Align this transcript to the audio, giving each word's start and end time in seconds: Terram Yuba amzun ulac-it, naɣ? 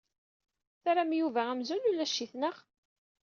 Terram 0.83 1.11
Yuba 1.19 1.41
amzun 1.51 1.89
ulac-it, 1.89 2.33
naɣ? 2.35 2.57